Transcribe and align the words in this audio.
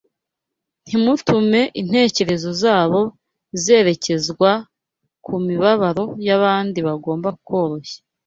Nimutume 0.87 1.61
intekerezo 1.81 2.49
zabo 2.61 3.01
zerekezwa 3.63 4.51
ku 5.25 5.33
mibabaro 5.45 6.05
y’abandi 6.27 6.79
bagomba 6.87 7.29
koroshya 7.47 7.99